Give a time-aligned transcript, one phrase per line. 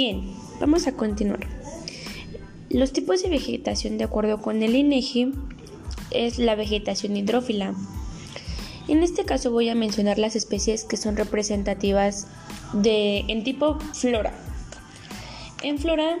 [0.00, 1.40] Bien, vamos a continuar.
[2.70, 5.32] Los tipos de vegetación de acuerdo con el INEGI
[6.12, 7.74] es la vegetación hidrófila.
[8.86, 12.28] En este caso voy a mencionar las especies que son representativas
[12.74, 14.32] de en tipo flora.
[15.64, 16.20] En flora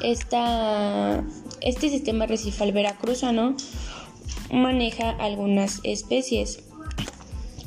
[0.00, 3.54] este sistema recifal veracruzano
[4.50, 6.60] maneja algunas especies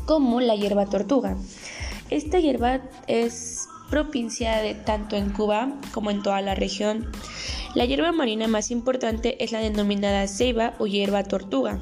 [0.08, 1.38] como la hierba tortuga.
[2.10, 7.10] Esta hierba es propicia de tanto en Cuba como en toda la región.
[7.74, 11.80] La hierba marina más importante es la denominada ceiba o hierba tortuga,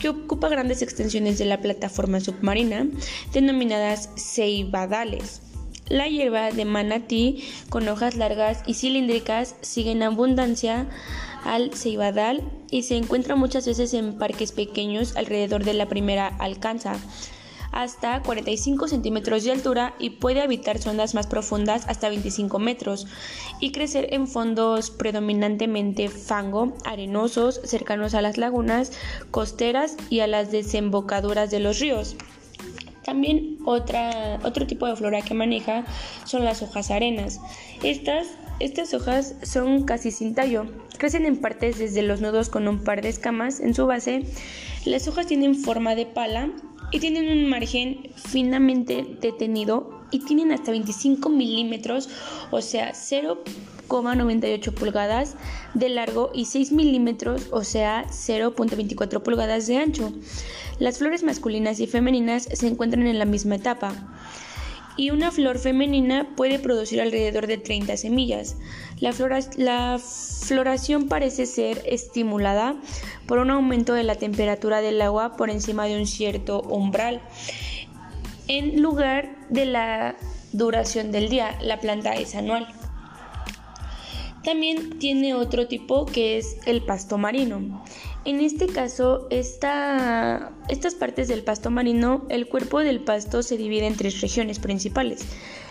[0.00, 2.86] que ocupa grandes extensiones de la plataforma submarina,
[3.32, 5.42] denominadas ceibadales.
[5.88, 10.86] La hierba de manatí, con hojas largas y cilíndricas, sigue en abundancia
[11.44, 16.96] al ceibadal y se encuentra muchas veces en parques pequeños alrededor de la primera alcanza
[17.78, 23.06] hasta 45 centímetros de altura y puede habitar zonas más profundas hasta 25 metros
[23.60, 28.90] y crecer en fondos predominantemente fango, arenosos, cercanos a las lagunas
[29.30, 32.16] costeras y a las desembocaduras de los ríos.
[33.04, 35.84] También otra, otro tipo de flora que maneja
[36.24, 37.40] son las hojas arenas.
[37.84, 38.26] Estas,
[38.58, 40.66] estas hojas son casi sin tallo,
[40.98, 44.24] crecen en partes desde los nudos con un par de escamas en su base.
[44.84, 46.50] Las hojas tienen forma de pala
[46.90, 52.08] y tienen un margen finamente detenido y tienen hasta 25 milímetros,
[52.50, 55.36] o sea, 0,98 pulgadas
[55.74, 60.12] de largo y 6 milímetros, o sea, 0.24 pulgadas de ancho.
[60.78, 64.17] Las flores masculinas y femeninas se encuentran en la misma etapa
[64.98, 68.56] y una flor femenina puede producir alrededor de 30 semillas.
[68.98, 69.12] La,
[69.98, 72.74] floración parece ser estimulada
[73.26, 77.22] por un aumento de la temperatura del agua por encima de un cierto umbral.
[78.48, 80.16] En lugar de la
[80.52, 82.66] duración del día, la planta es anual.
[84.42, 87.84] También tiene otro tipo que es el pasto marino.
[88.24, 93.96] En este caso, estas partes del pasto marino, el cuerpo del pasto se divide en
[93.96, 95.24] tres regiones principales.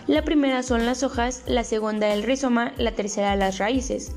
[0.08, 4.14] La primera son las hojas, la segunda el rizoma, la tercera las raíces.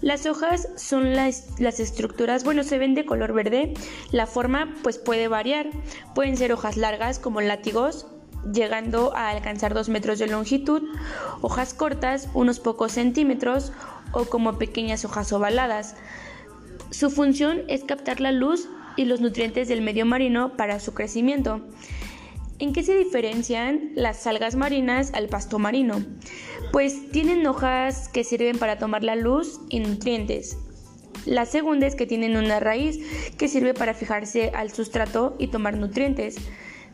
[0.00, 3.74] Las hojas son las, estructuras, bueno, se ven de color verde.
[4.12, 5.66] La forma pues puede variar.
[6.14, 8.06] Pueden ser hojas largas como látigos,
[8.50, 10.82] llegando a alcanzar 2 metros de longitud,
[11.42, 13.72] hojas cortas, unos pocos centímetros,
[14.12, 15.96] o como pequeñas hojas ovaladas.
[16.90, 21.60] Su función es captar la luz y los nutrientes del medio marino para su crecimiento.
[22.58, 26.04] ¿En qué se diferencian las algas marinas al pasto marino?
[26.72, 30.58] Pues tienen hojas que sirven para tomar la luz y nutrientes.
[31.24, 32.98] La segunda es que tienen una raíz
[33.38, 36.36] que sirve para fijarse al sustrato y tomar nutrientes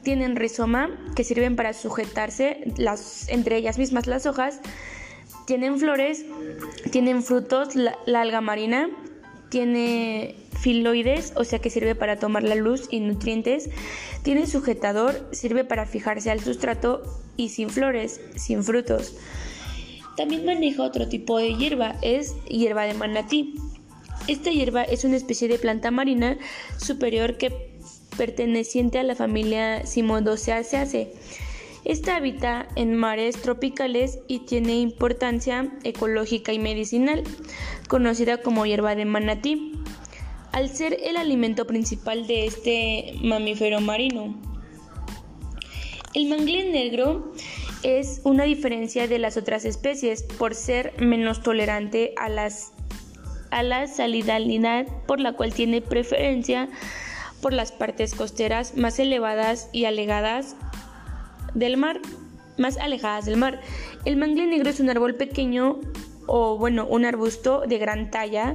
[0.06, 4.60] tienen rizoma que sirven para sujetarse las, entre ellas mismas las hojas,
[5.46, 6.24] tienen flores,
[6.92, 8.88] tienen frutos, la, alga marina
[9.48, 13.70] tiene filoides, o sea que sirve para tomar la luz y nutrientes,
[14.22, 17.02] tiene sujetador, sirve para fijarse al sustrato
[17.36, 19.16] y sin flores, sin frutos.
[20.16, 23.54] También maneja otro tipo de hierba, es hierba de manatí.
[24.28, 26.38] Esta hierba es una especie de planta marina
[26.78, 27.76] superior que
[28.16, 31.12] perteneciente a la familia Simodoceaceae.
[31.86, 37.22] Esta habita en mares tropicales y tiene importancia ecológica y medicinal,
[37.86, 39.70] conocida como hierba de manatí,
[40.50, 44.34] al ser el alimento principal de este mamífero marino.
[46.12, 47.32] El mangle negro
[47.84, 52.72] es una diferencia de las otras especies por ser menos tolerante a, las,
[53.52, 56.68] a la salinidad, por la cual tiene preferencia
[57.40, 60.56] por las partes costeras más elevadas y alegadas
[61.56, 62.00] del mar,
[62.58, 63.60] más alejadas del mar.
[64.04, 65.80] El mangle negro es un árbol pequeño
[66.26, 68.54] o bueno, un arbusto de gran talla,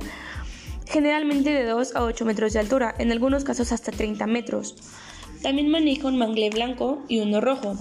[0.86, 4.76] generalmente de 2 a 8 metros de altura, en algunos casos hasta 30 metros.
[5.42, 7.76] También maneja un mangle blanco y uno rojo.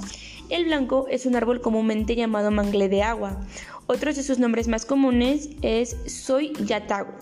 [0.48, 3.40] El blanco es un árbol comúnmente llamado mangle de agua.
[3.86, 7.12] Otros de sus nombres más comunes es soy yatago,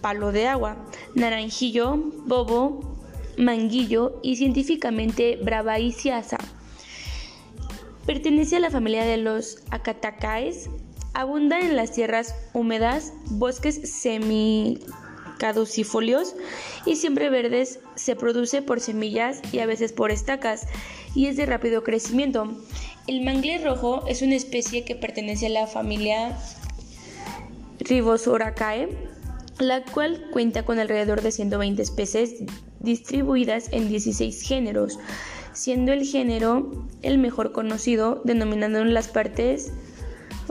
[0.00, 0.76] palo de agua,
[1.14, 2.98] naranjillo, bobo,
[3.38, 6.38] manguillo y científicamente bravaiciasa.
[8.06, 10.70] Pertenece a la familia de los acatacaes.
[11.14, 16.34] Abunda en las tierras húmedas, bosques semicaducifolios
[16.86, 17.78] y siempre verdes.
[17.94, 20.66] Se produce por semillas y a veces por estacas
[21.14, 22.48] y es de rápido crecimiento.
[23.06, 26.38] El mangle rojo es una especie que pertenece a la familia
[27.80, 28.88] Ribosoraceae,
[29.58, 32.34] la cual cuenta con alrededor de 120 especies
[32.80, 34.98] distribuidas en 16 géneros,
[35.52, 36.70] siendo el género
[37.02, 39.72] el mejor conocido, denominando las partes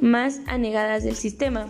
[0.02, 1.68] más anegadas del sistema.